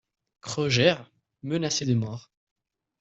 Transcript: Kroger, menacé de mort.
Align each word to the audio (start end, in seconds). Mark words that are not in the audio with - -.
Kroger, 0.41 0.95
menacé 1.43 1.85
de 1.85 1.93
mort. 1.93 2.31